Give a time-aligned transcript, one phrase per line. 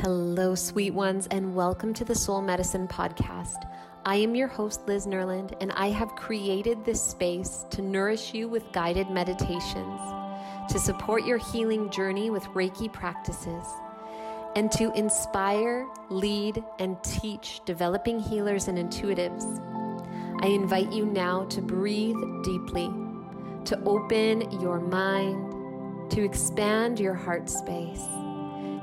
[0.00, 3.66] Hello, sweet ones, and welcome to the Soul Medicine Podcast.
[4.04, 8.46] I am your host, Liz Nerland, and I have created this space to nourish you
[8.46, 10.00] with guided meditations,
[10.68, 13.64] to support your healing journey with Reiki practices,
[14.54, 19.44] and to inspire, lead, and teach developing healers and intuitives.
[20.42, 22.90] I invite you now to breathe deeply,
[23.64, 28.06] to open your mind, to expand your heart space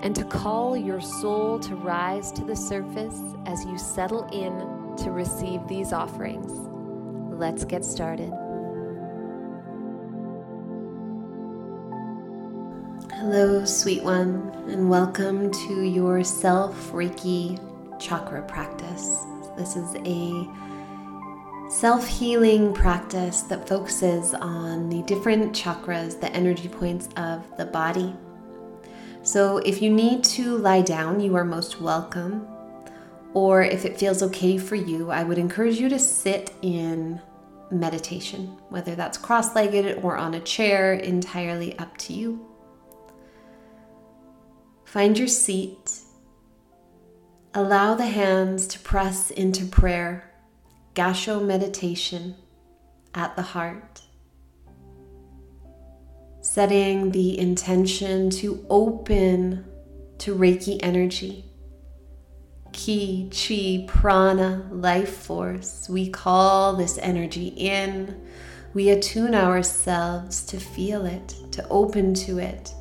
[0.04, 5.12] and to call your soul to rise to the surface as you settle in to
[5.12, 6.52] receive these offerings.
[7.40, 8.30] Let's get started.
[13.14, 17.58] Hello, sweet one, and welcome to your self Reiki
[17.98, 19.24] chakra practice.
[19.56, 20.50] This is a
[21.72, 28.14] self healing practice that focuses on the different chakras, the energy points of the body
[29.24, 32.46] so if you need to lie down, you are most welcome.
[33.34, 37.22] Or if it feels okay for you, I would encourage you to sit in
[37.72, 42.46] meditation, whether that's cross legged or on a chair, entirely up to you.
[44.84, 46.02] Find your seat.
[47.54, 50.32] Allow the hands to press into prayer,
[50.96, 52.36] gassho meditation
[53.16, 54.02] at the heart
[56.54, 59.66] setting the intention to open
[60.20, 61.44] to Reiki energy.
[62.72, 65.90] Ki, chi, prana, life force.
[65.90, 68.22] We call this energy in.
[68.76, 72.72] We attune ourselves to feel it, to open to it.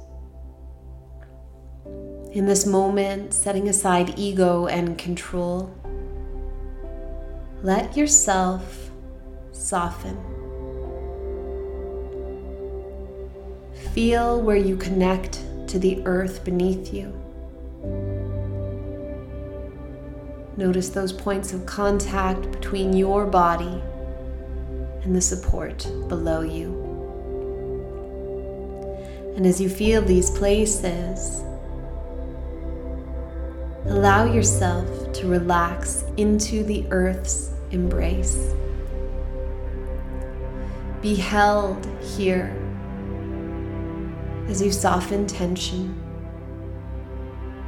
[2.33, 5.75] In this moment, setting aside ego and control,
[7.63, 8.91] let yourself
[9.53, 10.32] soften.
[13.93, 17.13] Feel where you connect to the earth beneath you.
[20.57, 23.83] Notice those points of contact between your body
[25.03, 26.73] and the support below you.
[29.37, 31.43] And as you feel these places,
[33.85, 38.55] allow yourself to relax into the earth's embrace.
[41.03, 42.57] Be held here
[44.53, 45.99] as you soften tension,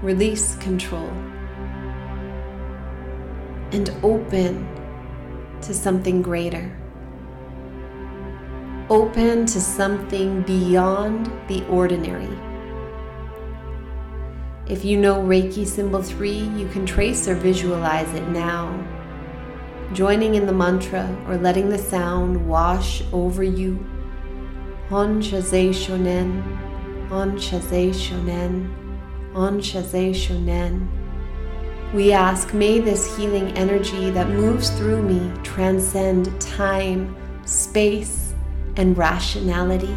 [0.03, 1.09] release control,
[3.73, 4.69] and open
[5.63, 6.71] to something greater.
[8.91, 12.39] Open to something beyond the ordinary.
[14.67, 18.69] If you know Reiki symbol 3, you can trace or visualize it now.
[19.95, 23.79] Joining in the mantra or letting the sound wash over you.
[24.91, 26.64] Hon Shonen.
[27.11, 28.73] On Shaze Shonen,
[29.35, 30.89] On Shaze Shonen.
[31.93, 37.15] We ask, may this healing energy that moves through me transcend time,
[37.45, 38.35] space,
[38.77, 39.95] and rationality.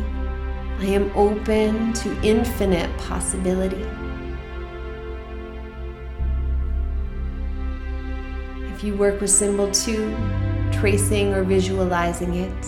[0.80, 3.84] I am open to infinite possibility.
[8.74, 10.16] If you work with symbol two,
[10.72, 12.66] tracing or visualizing it,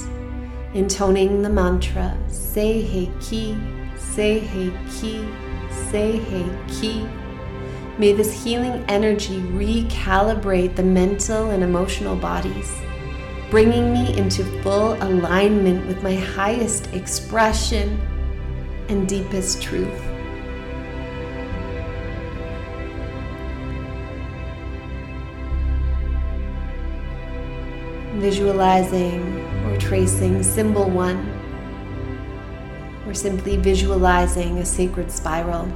[0.74, 3.56] intoning the mantra, Sei He Ki
[4.00, 5.28] Sei He Ki,
[5.70, 7.08] Sei He Ki.
[7.98, 12.74] May this healing energy recalibrate the mental and emotional bodies,
[13.52, 18.00] bringing me into full alignment with my highest expression
[18.88, 20.02] and deepest truth.
[28.16, 29.22] Visualizing
[29.66, 31.39] or tracing symbol one
[33.10, 35.68] or simply visualizing a sacred spiral.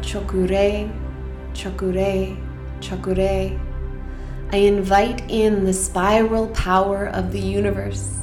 [0.00, 0.90] Cho Ku Rei,
[1.52, 2.36] chokure,
[2.80, 3.58] cho ku rei.
[4.50, 8.18] I invite in the spiral power of the universe.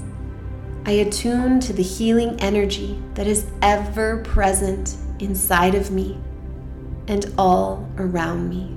[0.85, 6.19] I attune to the healing energy that is ever present inside of me
[7.07, 8.75] and all around me.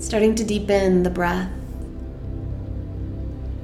[0.00, 1.59] Starting to deepen the breath.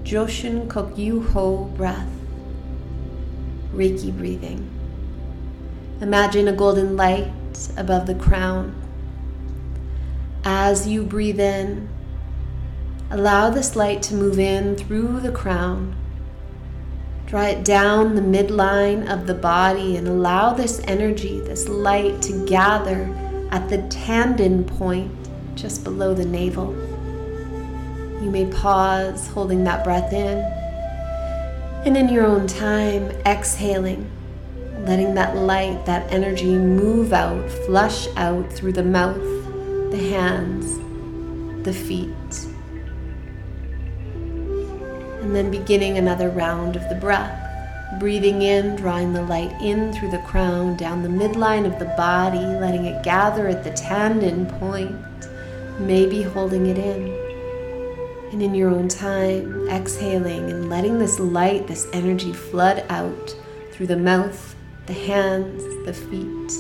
[0.07, 2.09] Joshin Kokyu Ho breath,
[3.75, 4.71] Reiki breathing.
[6.01, 7.33] Imagine a golden light
[7.77, 8.73] above the crown.
[10.45, 11.89] As you breathe in,
[13.11, 15.97] allow this light to move in through the crown.
[17.27, 22.47] Draw it down the midline of the body and allow this energy, this light, to
[22.47, 23.13] gather
[23.51, 25.11] at the tanden point
[25.57, 26.86] just below the navel.
[28.23, 30.39] You may pause, holding that breath in,
[31.87, 34.11] and in your own time, exhaling,
[34.81, 39.21] letting that light, that energy move out, flush out through the mouth,
[39.93, 40.79] the hands,
[41.65, 42.47] the feet.
[45.21, 47.43] And then beginning another round of the breath.
[48.01, 52.39] Breathing in, drawing the light in through the crown, down the midline of the body,
[52.39, 54.97] letting it gather at the tanden point,
[55.79, 57.26] maybe holding it in.
[58.33, 63.35] And in your own time, exhaling and letting this light, this energy flood out
[63.73, 64.57] through the mouth,
[64.87, 66.53] the hands, the feet.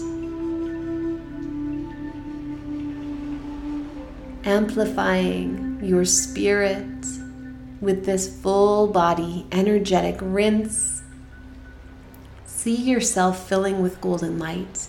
[4.46, 7.04] Amplifying your spirit
[7.80, 11.02] with this full body energetic rinse.
[12.44, 14.88] See yourself filling with golden light.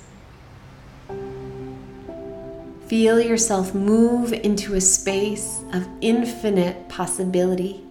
[2.87, 7.83] Feel yourself move into a space of infinite possibility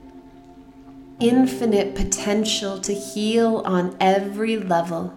[1.20, 5.12] infinite potential to heal on every level.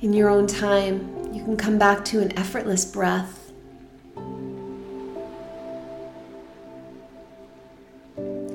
[0.00, 3.43] In your own time, you can come back to an effortless breath.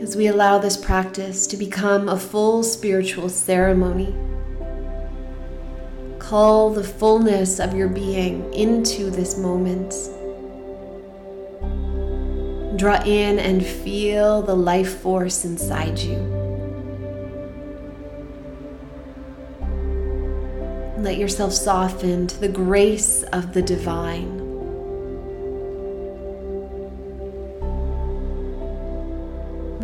[0.01, 4.15] As we allow this practice to become a full spiritual ceremony.
[6.19, 9.93] Call the fullness of your being into this moment.
[12.79, 16.17] Draw in and feel the life force inside you.
[20.97, 24.38] Let yourself soften to the grace of the divine.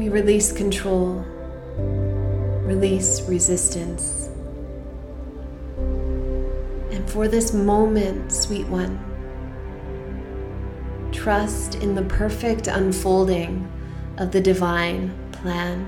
[0.05, 1.25] We release control,
[2.61, 4.29] release resistance
[6.91, 8.99] And for this moment, sweet one.
[11.11, 13.67] Trust in the perfect unfolding
[14.19, 15.87] of the divine plan.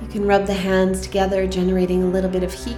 [0.00, 2.76] You can rub the hands together, generating a little bit of heat.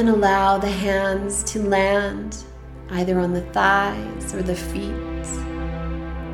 [0.00, 2.42] Then allow the hands to land
[2.88, 4.94] either on the thighs or the feet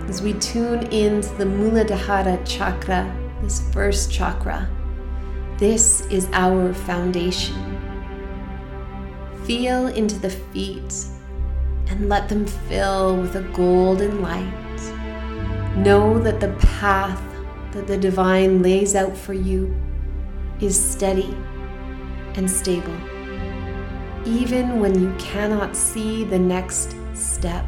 [0.08, 4.68] as we tune into the Muladhara chakra, this first chakra.
[5.58, 7.56] This is our foundation.
[9.46, 11.04] Feel into the feet
[11.88, 14.78] and let them fill with a golden light.
[15.76, 17.20] Know that the path
[17.72, 19.74] that the divine lays out for you
[20.60, 21.36] is steady
[22.36, 22.96] and stable,
[24.26, 27.64] even when you cannot see the next step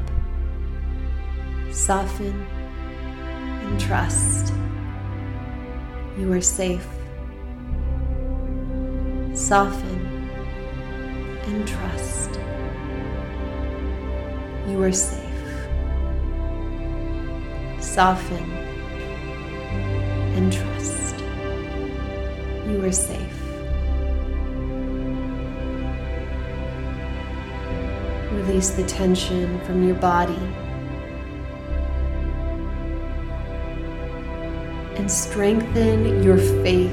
[1.71, 2.45] soften
[3.63, 4.53] and trust.
[6.19, 6.87] You are safe.
[9.35, 10.29] Soften
[11.47, 12.41] and trust.
[14.67, 15.23] You are safe.
[17.81, 18.51] Soften
[20.37, 21.15] and trust.
[22.67, 23.28] You are safe.
[28.39, 30.39] Release the tension from your body
[34.95, 36.93] and strengthen your faith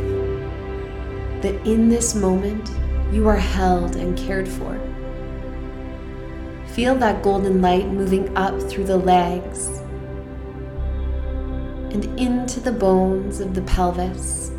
[1.44, 2.72] that in this moment
[3.12, 4.76] you are held and cared for.
[6.74, 9.68] Feel that golden light moving up through the legs
[11.94, 14.52] and into the bones of the pelvis.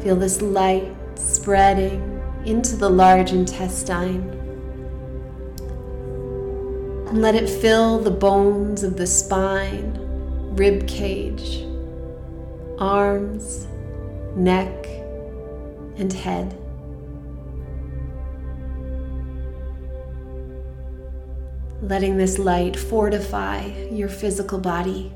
[0.00, 2.13] Feel this light spreading
[2.46, 4.30] into the large intestine.
[7.08, 10.00] And let it fill the bones of the spine
[10.56, 11.64] rib cage,
[12.78, 13.66] arms,
[14.36, 14.86] neck,
[15.96, 16.56] and head.
[21.82, 25.12] Letting this light fortify your physical body,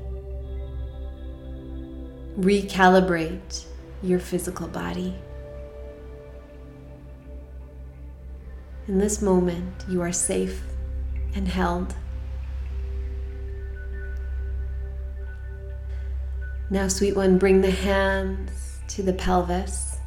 [2.39, 3.65] recalibrate
[4.03, 5.15] your physical body.
[8.89, 10.63] In this moment, you are safe
[11.35, 11.93] and held.
[16.71, 19.99] Now, sweet one, bring the hands to the pelvis.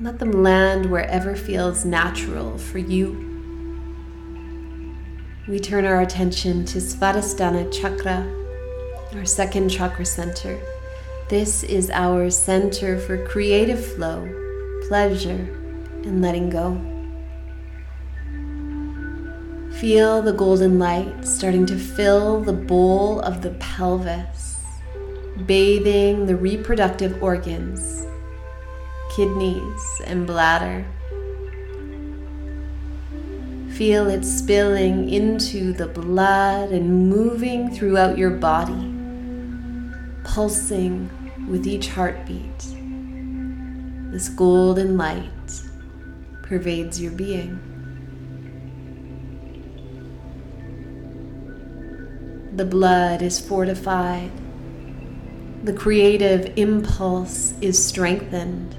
[0.00, 3.12] Let them land wherever feels natural for you.
[5.46, 8.26] We turn our attention to Svadhisthana Chakra,
[9.14, 10.58] our second chakra center.
[11.28, 14.26] This is our center for creative flow,
[14.88, 15.46] pleasure,
[16.04, 16.93] and letting go.
[19.80, 24.56] Feel the golden light starting to fill the bowl of the pelvis
[25.46, 28.06] bathing the reproductive organs,
[29.16, 30.86] kidneys, and bladder,
[33.74, 38.94] Feel it spilling into the blood and moving throughout your body,
[40.22, 41.10] pulsing
[41.48, 42.58] with each heartbeat.
[44.12, 45.62] This golden light
[46.44, 47.73] pervades your being.
[52.54, 54.30] The blood is fortified.
[55.64, 58.76] The creative impulse is strengthened.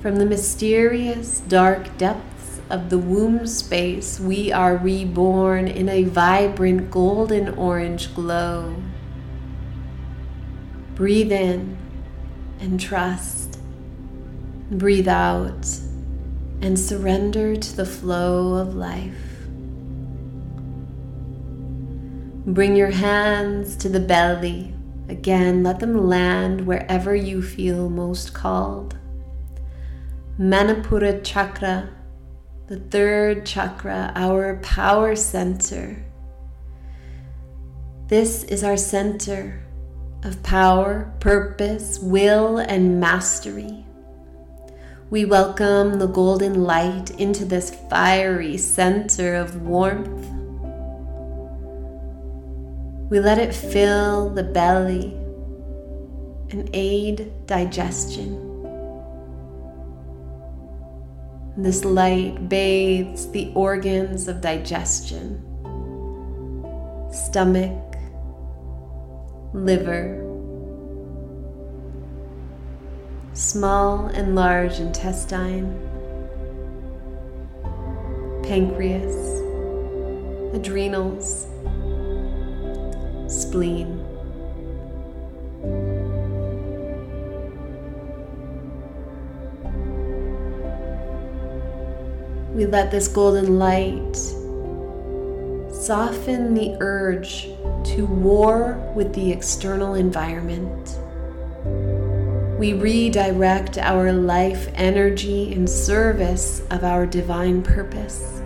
[0.00, 6.90] From the mysterious dark depths of the womb space, we are reborn in a vibrant
[6.90, 8.74] golden orange glow.
[10.96, 11.78] Breathe in
[12.58, 13.60] and trust.
[14.72, 15.68] Breathe out
[16.60, 19.31] and surrender to the flow of life.
[22.46, 24.74] Bring your hands to the belly.
[25.08, 28.96] Again, let them land wherever you feel most called.
[30.40, 31.90] Manipura chakra,
[32.66, 36.04] the third chakra, our power center.
[38.08, 39.64] This is our center
[40.24, 43.86] of power, purpose, will, and mastery.
[45.10, 50.41] We welcome the golden light into this fiery center of warmth.
[53.12, 55.12] We let it fill the belly
[56.50, 58.32] and aid digestion.
[61.58, 65.42] This light bathes the organs of digestion,
[67.12, 67.96] stomach,
[69.52, 70.16] liver,
[73.34, 75.68] small and large intestine,
[78.42, 79.42] pancreas,
[80.54, 81.51] adrenals,
[83.32, 83.98] spleen.
[92.54, 94.14] We let this golden light
[95.74, 97.48] soften the urge
[97.84, 100.98] to war with the external environment.
[102.58, 108.42] We redirect our life energy in service of our divine purpose.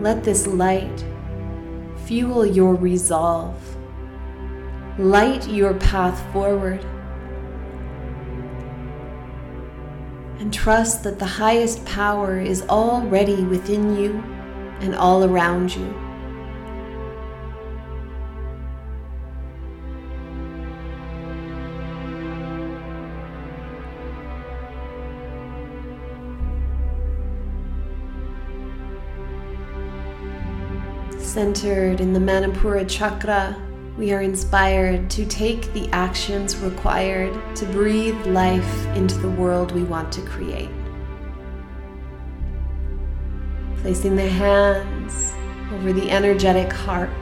[0.00, 1.04] Let this light
[2.08, 3.76] fuel your resolve,
[4.98, 6.82] light your path forward
[10.38, 14.14] and trust that the highest power is already within you
[14.80, 16.07] and all around you.
[31.38, 33.56] Centered in the Manipura chakra,
[33.96, 39.84] we are inspired to take the actions required to breathe life into the world we
[39.84, 40.68] want to create.
[43.82, 45.32] Placing the hands
[45.72, 47.12] over the energetic heart,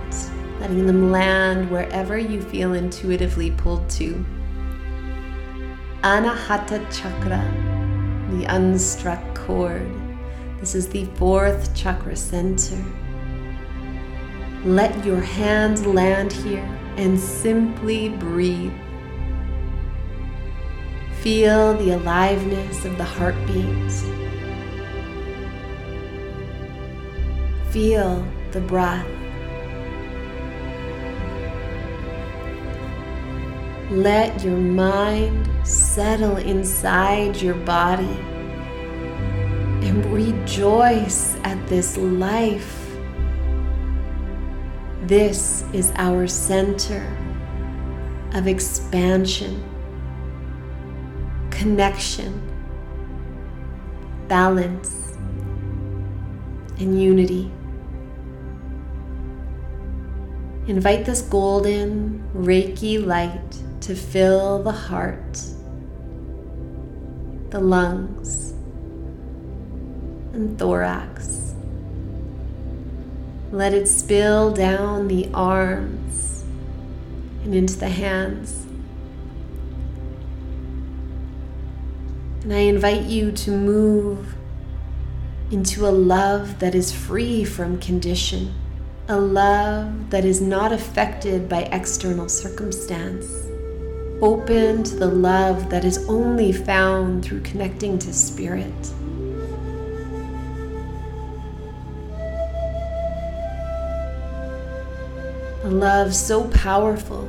[0.61, 4.25] letting them land wherever you feel intuitively pulled to.
[6.01, 7.45] Anahata Chakra,
[8.31, 9.93] the unstruck chord.
[10.59, 12.83] This is the fourth chakra center.
[14.67, 18.73] Let your hands land here and simply breathe.
[21.21, 23.93] Feel the aliveness of the heartbeat.
[27.71, 29.07] Feel the breath.
[33.93, 38.19] Let your mind settle inside your body
[39.87, 42.86] and rejoice at this life
[45.07, 47.07] this is our center
[48.35, 49.63] of expansion,
[51.51, 52.43] connection,
[54.27, 55.17] balance,
[56.81, 57.53] and unity.
[60.67, 65.41] Invite this golden Reiki light to fill the heart,
[67.51, 68.51] the lungs,
[70.33, 71.46] and thorax.
[73.53, 76.45] Let it spill down the arms
[77.45, 78.67] and into the hands.
[82.43, 84.35] And I invite you to move
[85.53, 88.53] into a love that is free from condition,
[89.09, 93.47] a love that is not affected by external circumstance.
[94.21, 98.93] Open to the love that is only found through connecting to spirit.
[105.67, 107.27] A love so powerful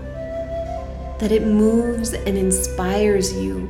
[1.20, 3.67] that it moves and inspires you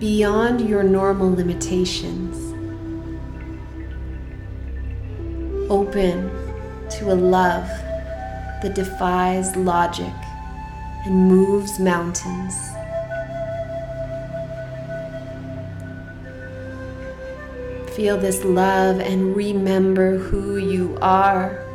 [0.00, 2.36] beyond your normal limitations.
[5.70, 6.28] Open
[6.90, 7.68] to a love
[8.62, 10.12] that defies logic
[11.06, 12.56] and moves mountains.
[17.94, 21.69] Feel this love and remember who you are.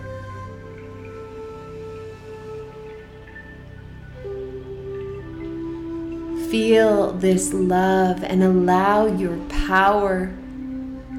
[6.56, 10.34] Feel this love and allow your power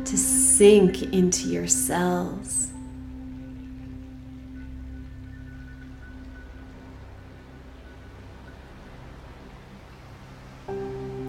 [0.07, 2.73] to sink into your cells.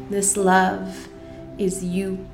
[0.10, 1.10] This love
[1.58, 2.26] is you.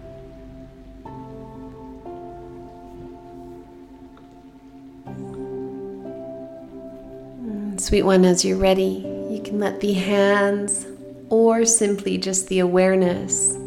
[7.42, 10.86] Mm, sweet one, as you're ready, you can let the hands
[11.30, 13.58] or simply just the awareness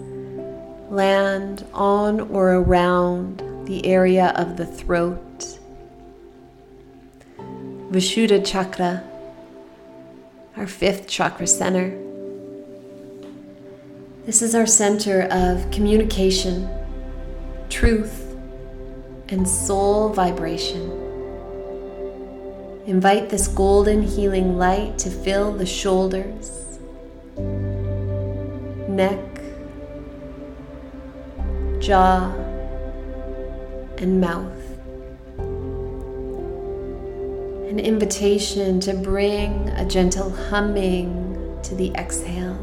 [0.90, 5.58] land on or around the area of the throat.
[7.90, 9.02] Vishuddha chakra,
[10.56, 11.96] our fifth chakra center.
[14.24, 16.68] This is our center of communication,
[17.68, 18.36] truth,
[19.28, 20.90] and soul vibration.
[22.86, 26.65] Invite this golden healing light to fill the shoulders
[28.96, 29.42] neck,
[31.80, 32.32] jaw,
[33.98, 34.56] and mouth.
[37.68, 42.55] An invitation to bring a gentle humming to the exhales.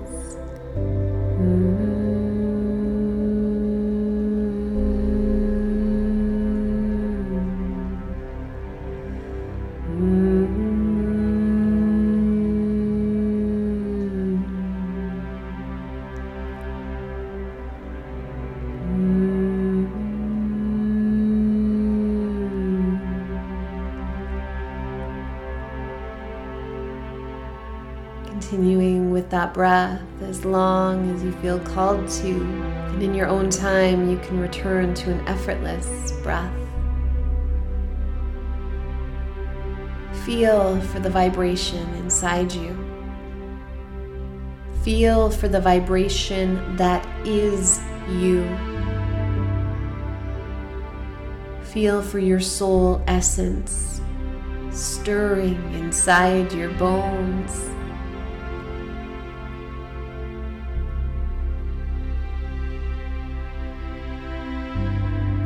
[29.44, 34.18] That breath as long as you feel called to, and in your own time, you
[34.20, 36.53] can return to an effortless breath.
[40.25, 42.74] Feel for the vibration inside you.
[44.82, 48.48] Feel for the vibration that is you.
[51.64, 54.00] Feel for your soul essence
[54.72, 57.70] stirring inside your bones.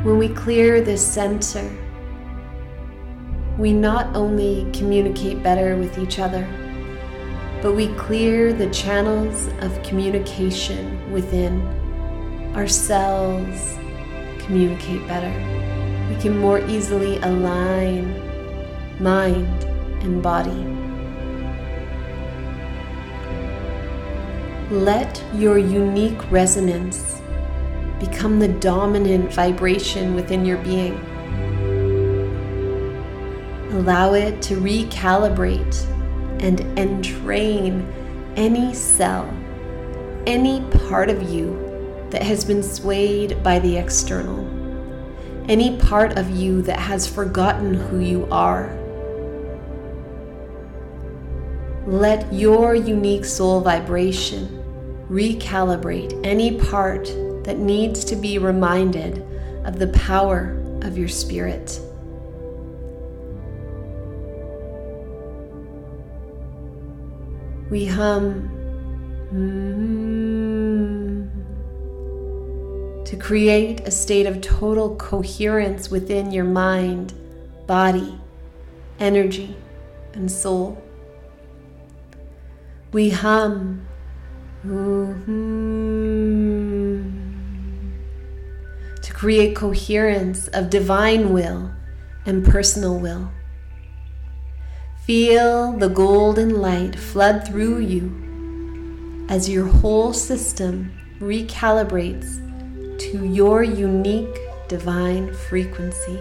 [0.04, 1.68] When we clear this center,
[3.58, 6.46] we not only communicate better with each other,
[7.60, 11.60] but we clear the channels of communication within.
[12.54, 13.76] Our cells
[14.38, 15.34] communicate better.
[16.08, 18.22] We can more easily align
[19.02, 19.64] mind
[20.04, 20.64] and body.
[24.70, 27.20] Let your unique resonance
[27.98, 30.94] become the dominant vibration within your being.
[33.72, 35.84] Allow it to recalibrate
[36.40, 37.86] and entrain
[38.36, 39.28] any cell,
[40.26, 44.46] any part of you that has been swayed by the external,
[45.50, 48.74] any part of you that has forgotten who you are.
[51.86, 54.62] Let your unique soul vibration
[55.10, 57.08] recalibrate any part
[57.44, 59.24] that needs to be reminded
[59.64, 61.80] of the power of your spirit.
[67.70, 68.50] We hum
[69.32, 71.28] mm,
[73.04, 77.12] to create a state of total coherence within your mind,
[77.66, 78.18] body,
[78.98, 79.54] energy,
[80.14, 80.82] and soul.
[82.92, 83.84] We hum.
[84.66, 86.57] Mm-hmm
[89.18, 91.72] create coherence of divine will
[92.24, 93.28] and personal will.
[95.04, 102.38] Feel the golden light flood through you as your whole system recalibrates
[103.00, 106.20] to your unique divine frequency.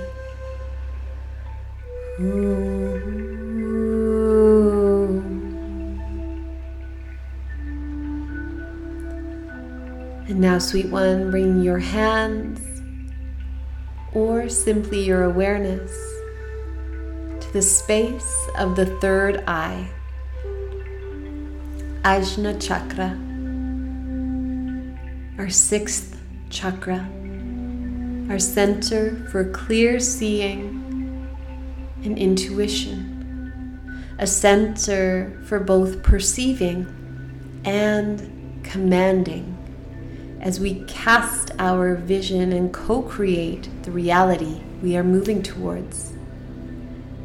[10.27, 12.66] And now, sweet one, bring your hands
[14.17, 15.91] or simply your awareness
[17.39, 19.87] to the space of the third eye,
[22.01, 23.15] Ajna Chakra.
[25.37, 27.07] our sixth chakra,
[28.31, 31.27] our center for clear seeing
[32.03, 32.97] and intuition,
[34.17, 36.87] a center for both perceiving
[37.65, 39.56] and commanding
[40.41, 46.13] as we cast our vision and co create the reality we are moving towards.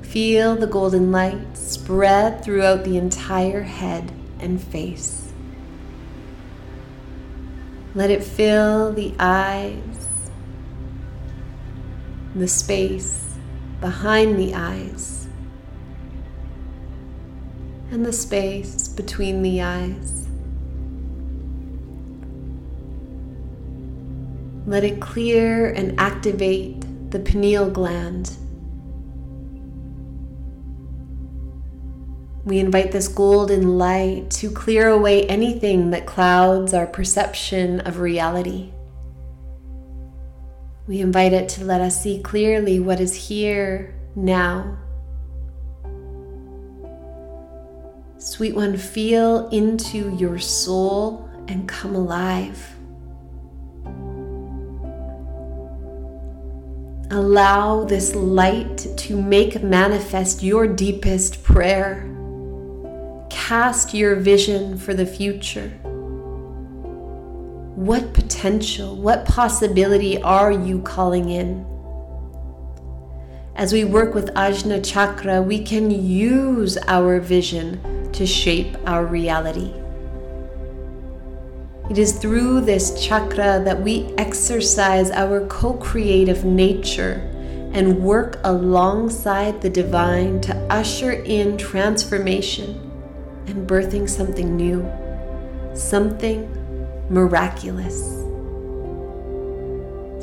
[0.03, 5.33] Feel the golden light spread throughout the entire head and face.
[7.94, 10.31] Let it fill the eyes,
[12.35, 13.35] the space
[13.81, 15.29] behind the eyes,
[17.90, 20.21] and the space between the eyes.
[24.72, 28.35] Let it clear and activate the pineal gland.
[32.46, 38.72] We invite this golden light to clear away anything that clouds our perception of reality.
[40.87, 44.78] We invite it to let us see clearly what is here now.
[48.16, 52.74] Sweet one, feel into your soul and come alive.
[57.12, 62.09] Allow this light to make manifest your deepest prayer.
[63.29, 65.68] Cast your vision for the future.
[67.75, 71.66] What potential, what possibility are you calling in?
[73.57, 79.82] As we work with Ajna Chakra, we can use our vision to shape our reality.
[81.90, 87.29] It is through this chakra that we exercise our co creative nature
[87.73, 92.90] and work alongside the divine to usher in transformation
[93.47, 94.88] and birthing something new,
[95.75, 96.49] something
[97.11, 98.01] miraculous.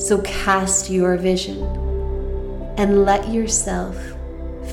[0.04, 1.62] So cast your vision
[2.78, 3.98] and let yourself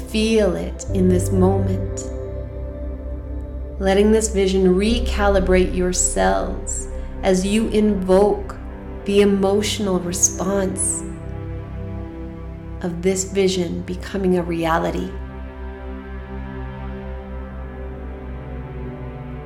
[0.08, 2.15] feel it in this moment
[3.78, 6.88] letting this vision recalibrate your cells
[7.22, 8.56] as you invoke
[9.04, 11.02] the emotional response
[12.82, 15.10] of this vision becoming a reality.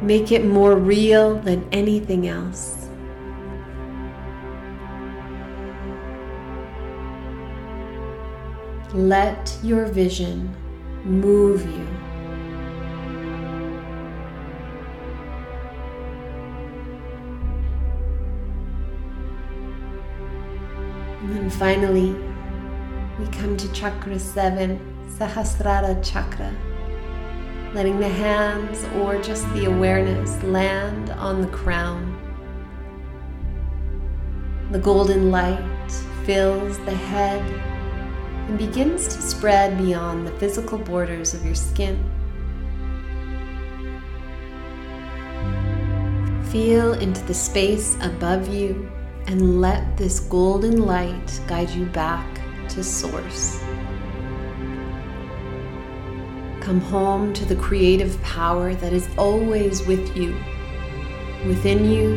[0.01, 2.89] Make it more real than anything else.
[8.95, 10.55] Let your vision
[11.05, 12.00] move you.
[21.61, 22.17] Finally,
[23.19, 24.81] we come to chakra 7,
[25.19, 26.57] Sahasrara chakra,
[27.75, 32.17] letting the hands or just the awareness land on the crown.
[34.71, 35.93] The golden light
[36.25, 37.43] fills the head
[38.49, 42.03] and begins to spread beyond the physical borders of your skin.
[46.45, 48.91] Feel into the space above you
[49.27, 53.63] and let this golden light guide you back to Source.
[56.61, 60.37] Come home to the creative power that is always with you,
[61.47, 62.15] within you,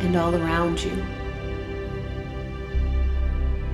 [0.00, 1.04] and all around you.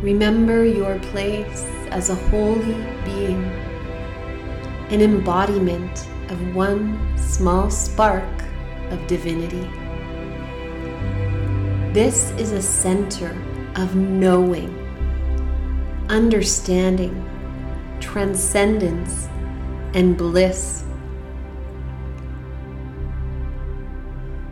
[0.02, 3.42] Remember your place as a holy being,
[4.90, 8.42] an embodiment of one small spark
[8.90, 9.68] of divinity.
[11.92, 13.34] This is a center
[13.74, 14.68] of knowing,
[16.10, 17.24] understanding,
[17.98, 19.26] transcendence,
[19.94, 20.84] and bliss.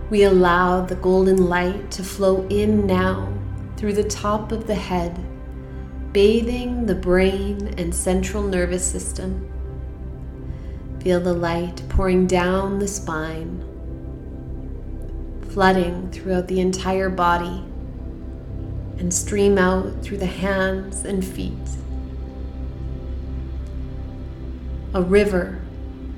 [0.09, 3.31] We allow the golden light to flow in now
[3.77, 5.15] through the top of the head,
[6.13, 9.47] bathing the brain and central nervous system.
[11.01, 13.76] Feel the light pouring down the spine
[15.57, 17.65] flooding throughout the entire body
[18.99, 21.55] and stream out through the hands and feet.
[24.93, 25.59] A river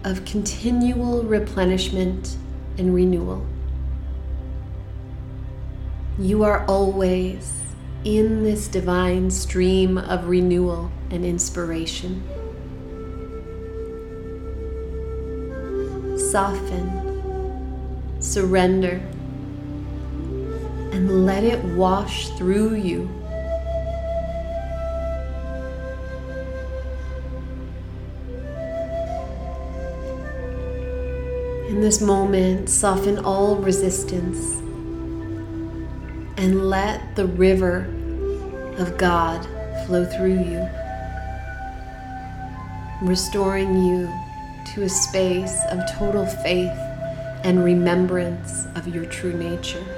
[0.02, 2.36] of continual replenishment
[2.78, 3.46] and renewal.
[6.18, 7.60] You are always
[8.02, 12.24] in this divine stream of renewal and inspiration.
[16.18, 16.90] Soften,
[18.20, 19.00] surrender
[20.98, 23.02] and let it wash through you.
[31.68, 34.40] In this moment, soften all resistance
[36.36, 37.84] and let the river
[38.78, 39.46] of God
[39.86, 40.68] flow through you,
[43.02, 44.12] restoring you
[44.74, 46.76] to a space of total faith
[47.44, 49.97] and remembrance of your true nature.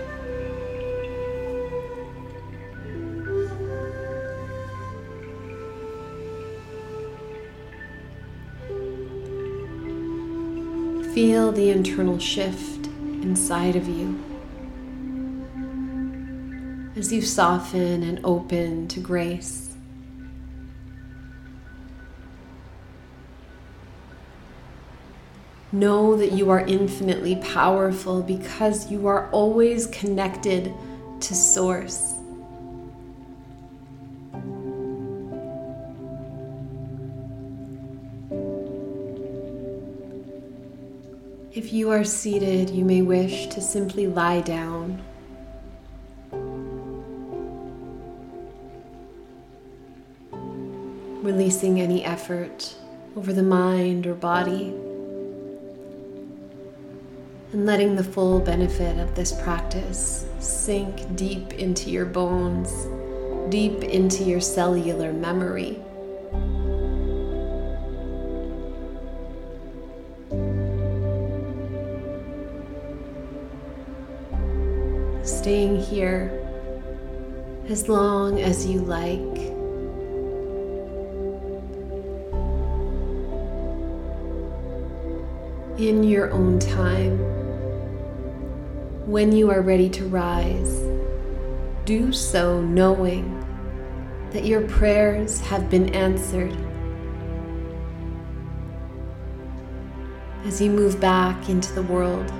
[11.14, 14.16] Feel the internal shift inside of you
[16.94, 19.74] as you soften and open to grace.
[25.72, 30.72] Know that you are infinitely powerful because you are always connected
[31.18, 32.19] to Source.
[41.70, 45.00] If you are seated, you may wish to simply lie down.
[51.22, 52.74] Releasing any effort
[53.14, 54.74] over the mind or body.
[57.52, 62.88] And letting the full benefit of this practice sink deep into your bones,
[63.48, 65.80] deep into your cellular memory.
[75.50, 76.30] Staying here
[77.68, 79.18] as long as you like.
[85.76, 87.18] In your own time,
[89.10, 90.84] when you are ready to rise,
[91.84, 93.44] do so knowing
[94.30, 96.56] that your prayers have been answered.
[100.44, 102.32] As you move back into the world,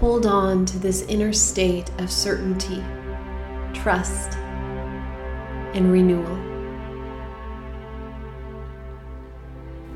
[0.00, 2.82] hold on to this inner state of certainty,
[3.74, 4.38] trust,
[5.74, 6.36] and renewal.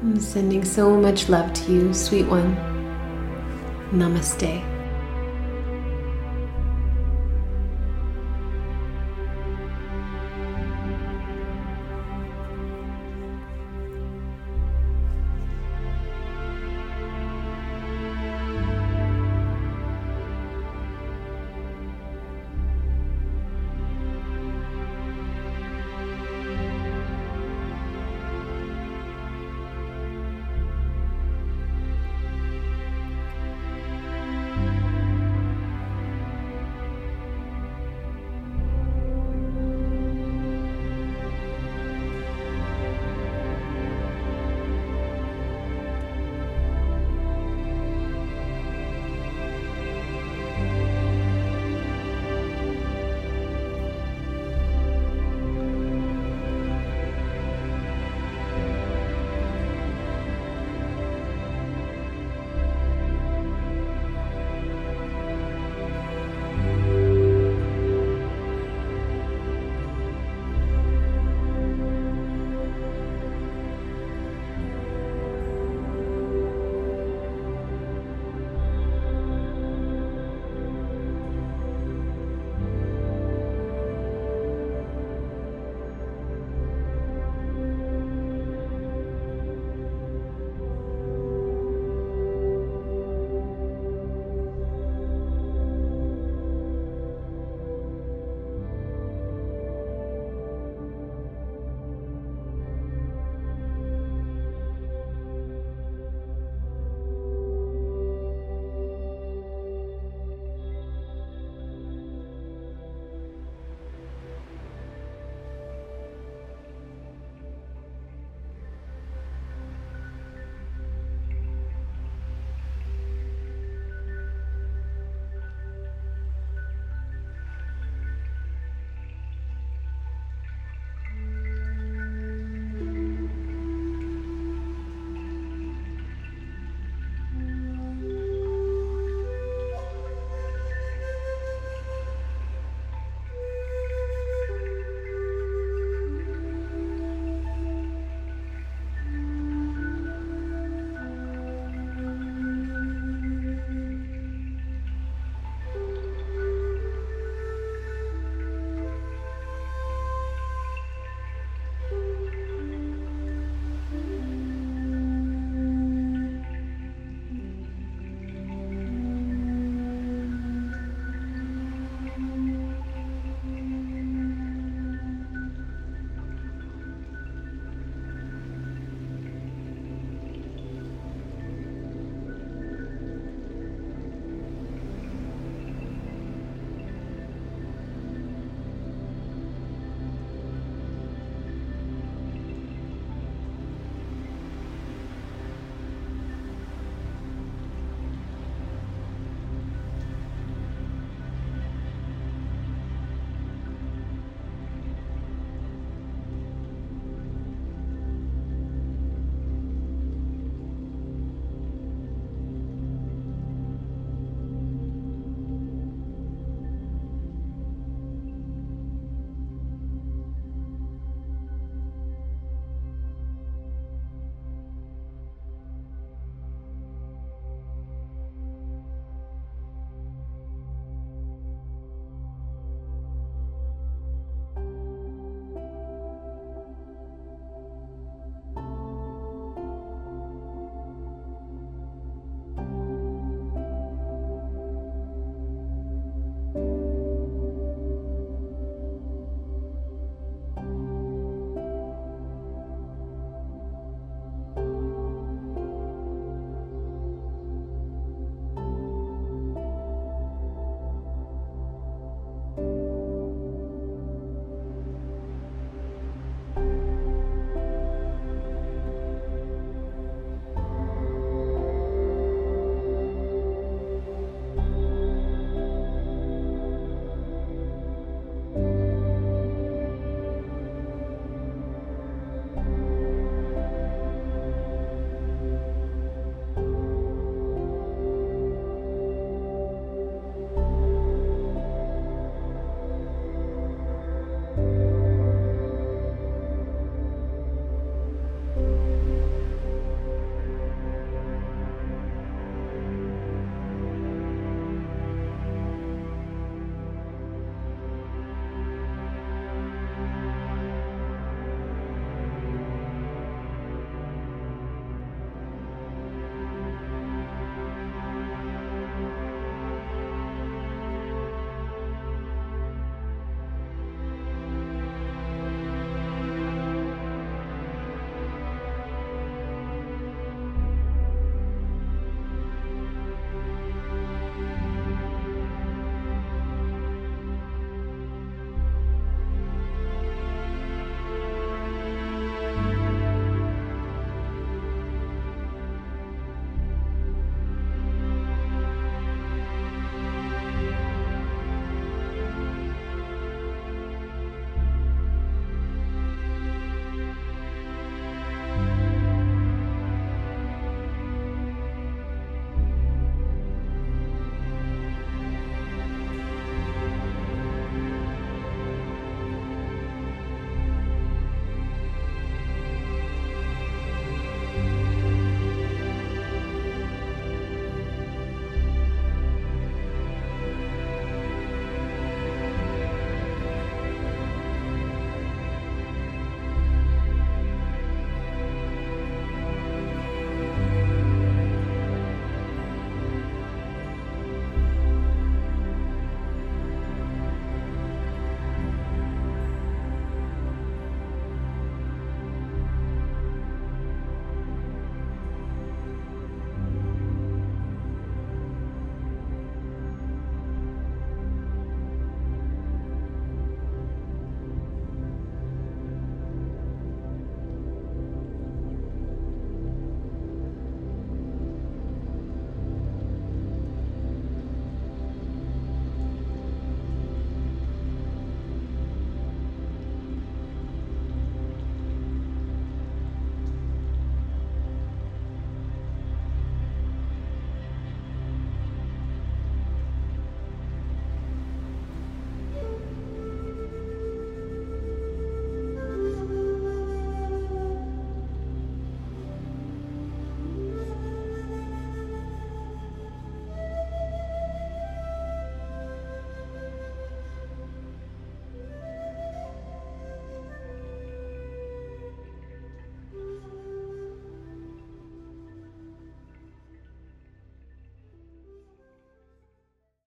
[0.02, 2.54] I'm sending so much love to you, sweet one.
[3.92, 4.73] Namaste.